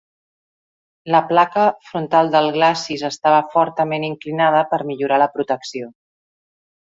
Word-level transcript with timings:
La 1.15 1.19
placa 1.31 1.65
frontal 1.89 2.31
del 2.35 2.49
glacis 2.55 3.03
estava 3.11 3.43
fortament 3.57 4.07
inclinada 4.09 4.63
per 4.73 4.81
millorar 4.89 5.21
la 5.27 5.31
protecció. 5.37 5.93